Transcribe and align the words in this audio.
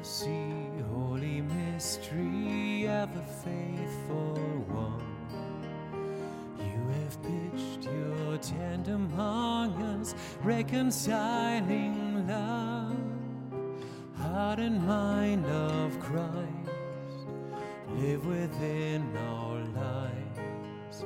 mercy, 0.00 0.54
holy 0.94 1.42
mystery, 1.42 2.88
of 2.88 3.14
a 3.16 3.22
faithful 3.44 4.34
one. 4.66 5.04
You 6.58 6.88
have 7.00 7.22
pitched 7.22 7.84
your 7.84 8.38
tent 8.38 8.88
among 8.88 9.74
us, 9.82 10.14
reconciling 10.42 12.26
love, 12.26 12.96
heart 14.16 14.58
and 14.58 14.86
mind 14.86 15.44
of 15.44 16.00
Christ, 16.00 17.28
live 17.90 18.24
within 18.24 19.14
our 19.18 19.58
lives. 19.84 21.04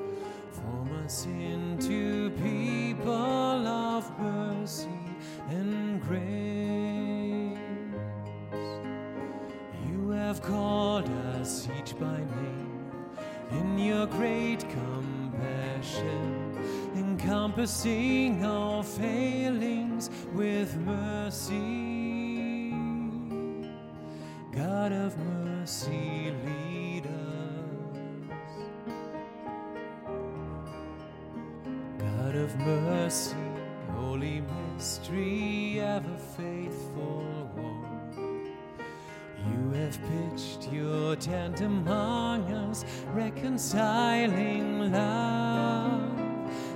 Form 0.52 1.04
us 1.04 1.26
into 1.26 2.30
people 2.30 3.66
of 3.66 4.08
mercy 4.20 5.13
encompassing 17.24 18.44
our 18.44 18.82
failings 18.82 20.10
with 20.34 20.76
mercy. 20.76 22.70
God 24.52 24.92
of 24.92 25.16
mercy, 25.16 26.34
lead 26.44 27.06
us. 27.06 28.28
God 31.98 32.36
of 32.36 32.54
mercy, 32.58 33.36
holy 33.92 34.42
mystery, 34.74 35.80
ever 35.80 36.18
faithful 36.36 37.24
one. 37.54 38.52
You 39.50 39.70
have 39.80 39.98
pitched 40.10 40.70
your 40.70 41.16
tent 41.16 41.62
among 41.62 42.52
us, 42.52 42.84
reconciling 43.14 44.92
love, 44.92 46.13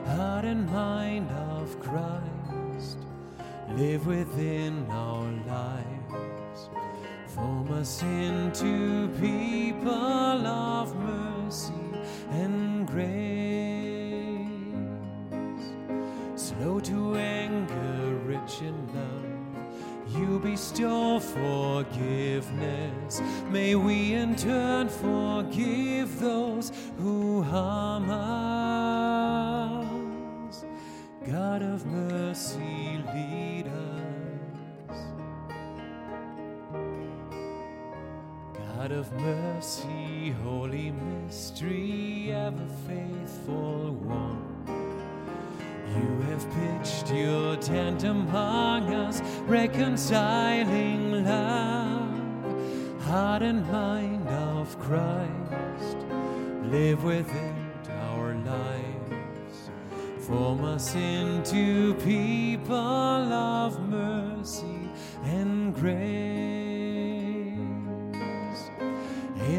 heart 0.08 0.44
and 0.44 0.70
mind 0.70 1.30
of 1.30 1.80
Christ, 1.80 2.98
live 3.76 4.06
within 4.06 4.86
our 4.90 5.30
lives. 5.46 6.70
Form 7.26 7.70
us 7.72 8.02
into 8.02 9.08
people 9.20 10.46
of 10.46 10.94
mercy 10.96 11.72
and 12.30 12.86
grace 12.86 13.58
slow 16.58 16.80
to 16.80 17.16
anger, 17.16 18.16
rich 18.24 18.62
in 18.62 18.74
love. 18.94 19.26
You 20.16 20.38
bestow 20.38 21.20
forgiveness. 21.20 23.20
May 23.50 23.74
we 23.74 24.14
in 24.14 24.34
turn 24.34 24.88
forgive 24.88 26.18
those 26.18 26.72
who 26.98 27.42
harm 27.42 28.07
God 38.88 38.96
of 38.96 39.12
mercy, 39.12 40.34
holy 40.42 40.92
mystery, 40.92 42.32
ever 42.32 42.66
faithful 42.86 43.92
one. 43.92 44.42
You 45.94 46.22
have 46.30 46.46
pitched 46.54 47.12
your 47.12 47.56
tent 47.56 48.04
among 48.04 48.94
us, 48.94 49.20
reconciling 49.46 51.22
love, 51.22 53.02
heart 53.02 53.42
and 53.42 53.70
mind 53.70 54.26
of 54.26 54.78
Christ, 54.78 55.98
live 56.70 57.04
within 57.04 57.70
our 58.08 58.34
lives. 58.36 59.70
Form 60.20 60.64
us 60.64 60.94
into 60.94 61.92
people 61.96 62.74
of 62.74 63.86
mercy 63.86 64.88
and 65.24 65.74
grace 65.74 66.47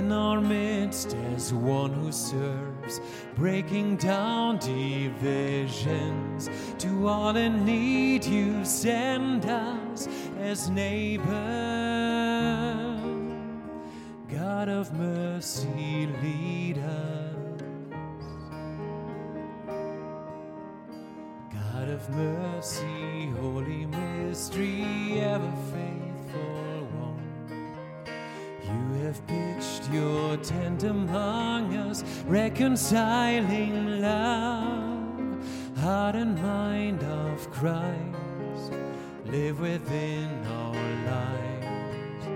in 0.09 0.15
our 0.15 0.41
midst 0.41 1.15
as 1.35 1.53
one 1.53 1.93
who 1.93 2.11
serves, 2.11 2.99
breaking 3.35 3.95
down 3.97 4.57
divisions. 4.57 6.49
To 6.79 7.07
all 7.07 7.35
in 7.35 7.63
need, 7.63 8.25
you 8.25 8.65
send 8.65 9.45
us 9.45 10.07
as 10.39 10.67
neighbors. 10.71 11.29
God 14.27 14.67
of 14.67 14.91
mercy, 14.93 16.09
lead 16.23 16.79
us. 16.79 17.61
God 21.53 21.87
of 21.87 22.09
mercy, 22.09 23.29
holy 23.39 23.85
mystery, 23.85 25.19
ever 25.21 25.53
faithful 25.71 26.08
have 29.09 29.25
pitched 29.25 29.91
your 29.91 30.37
tent 30.37 30.83
among 30.83 31.75
us, 31.75 32.03
reconciling 32.27 34.01
love, 34.01 35.79
heart 35.79 36.13
and 36.13 36.39
mind 36.39 37.01
of 37.01 37.49
Christ, 37.49 38.71
live 39.25 39.61
within 39.61 40.29
our 40.45 40.75
lives. 41.07 42.27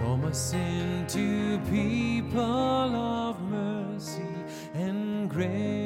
Form 0.00 0.24
us 0.24 0.54
into 0.54 1.60
people 1.70 2.40
of 2.40 3.40
mercy 3.42 4.34
and 4.74 5.30
grace 5.30 5.78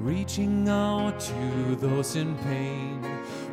reaching 0.00 0.68
out 0.68 1.20
to 1.20 1.76
those 1.76 2.16
in 2.16 2.34
pain, 2.38 3.00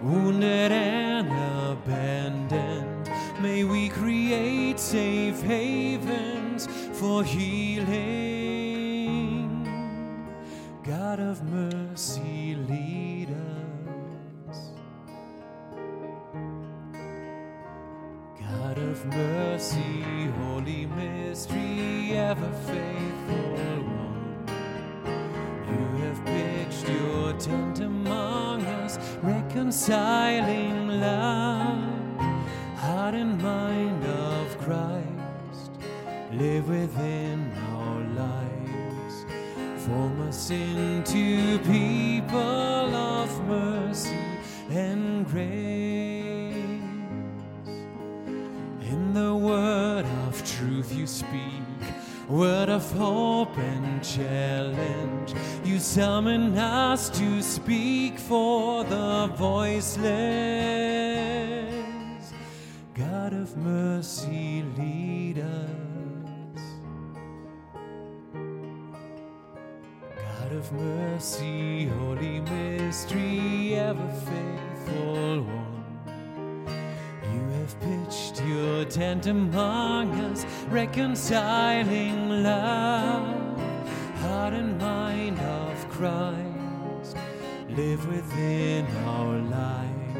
wounded 0.01 0.71
and 0.71 1.27
abandoned. 1.73 2.96
May 3.39 3.63
we 3.63 3.89
create 3.89 4.79
safe 4.79 5.41
havens 5.41 6.67
for 6.93 7.23
healing. 7.23 8.37
God 10.83 11.19
of 11.19 11.43
mercy, 11.43 12.55
lead 12.67 13.29
us. 14.49 14.71
God 18.39 18.77
of 18.79 19.05
mercy, 19.05 20.31
holy 20.41 20.85
mystery, 20.87 22.13
ever 22.13 22.51
faithful 22.65 23.53
one. 23.53 24.47
You 25.69 25.85
have 26.05 26.25
pitched 26.25 26.89
your 26.89 27.33
tent 27.33 27.81
among 27.81 28.65
us, 28.65 28.97
reconciling 29.21 30.87
love, 30.87 31.86
heart 33.07 33.15
and 33.15 33.41
mind 33.41 34.03
of 34.03 34.57
Christ, 34.57 35.71
live 36.33 36.67
within 36.67 37.49
our 37.71 38.01
lives. 38.23 39.25
Form 39.85 40.27
us 40.27 40.49
into 40.51 41.57
people 41.59 42.93
of 42.93 43.47
mercy 43.47 44.19
and 44.69 45.25
grace. 45.25 46.55
In 48.91 49.13
the 49.13 49.33
word 49.33 50.05
of 50.27 50.43
truth 50.43 50.93
you 50.93 51.07
speak, 51.07 51.63
word 52.27 52.67
of 52.67 52.91
hope 52.91 53.57
and 53.57 54.03
challenge. 54.03 55.33
You 55.63 55.79
summon 55.79 56.57
us 56.57 57.09
to 57.11 57.41
speak 57.41 58.19
for 58.19 58.83
the 58.83 59.27
voiceless. 59.37 60.97
Of 63.47 63.55
mercy, 63.55 64.65
lead 64.77 65.39
us. 65.39 66.61
God 70.17 70.51
of 70.51 70.69
mercy, 70.73 71.85
holy 71.85 72.41
mystery, 72.41 73.75
ever 73.75 74.09
faithful 74.25 75.43
one. 75.43 75.85
You 77.33 77.47
have 77.59 77.79
pitched 77.79 78.43
your 78.45 78.83
tent 78.83 79.27
among 79.27 80.11
us, 80.19 80.45
reconciling 80.67 82.43
love, 82.43 83.57
heart 84.23 84.55
and 84.55 84.77
mind 84.77 85.39
of 85.39 85.89
Christ, 85.89 87.15
live 87.69 88.05
within 88.09 88.85
our 89.05 89.37
lives. 89.39 90.16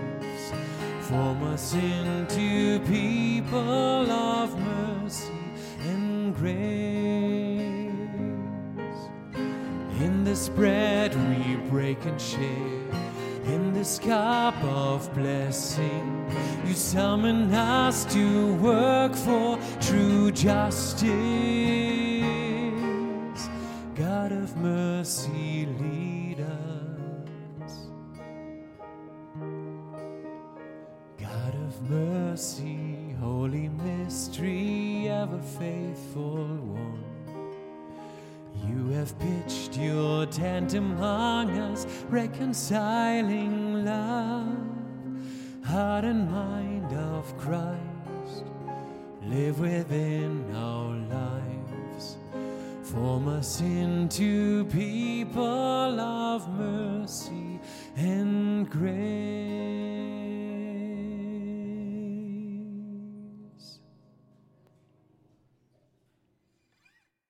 Form 1.09 1.41
us 1.43 1.73
into 1.73 2.81
people 2.81 4.11
of 4.11 4.59
mercy 4.59 5.31
and 5.83 6.35
grace. 6.35 6.57
In 10.01 10.25
this 10.25 10.49
bread 10.49 11.15
we 11.29 11.55
break 11.69 12.03
and 12.03 12.19
share, 12.19 12.91
In 13.45 13.71
this 13.73 13.99
cup 13.99 14.61
of 14.65 15.13
blessing, 15.13 16.29
you 16.65 16.73
summon 16.73 17.53
us 17.53 18.03
to 18.13 18.53
work 18.55 19.15
for 19.15 19.57
true 19.79 20.29
justice. 20.33 21.07
God 23.95 24.33
of 24.33 24.57
mercy, 24.57 25.46
holy 33.47 33.69
mystery, 33.69 35.07
ever 35.07 35.39
faithful 35.39 36.47
one. 36.57 37.03
You 38.67 38.89
have 38.89 39.17
pitched 39.19 39.77
your 39.77 40.25
tent 40.25 40.73
among 40.73 41.57
us, 41.57 41.85
reconciling 42.09 43.85
love. 43.85 44.57
Heart 45.63 46.03
and 46.03 46.29
mind 46.29 46.91
of 46.91 47.37
Christ 47.37 48.43
live 49.23 49.61
within 49.61 50.53
our 50.53 50.93
lives. 51.17 52.17
Form 52.83 53.29
us 53.29 53.61
into 53.61 54.65
people 54.65 56.01
of 56.01 56.49
mercy 56.49 57.61
and 57.95 58.69
grace. 58.69 59.46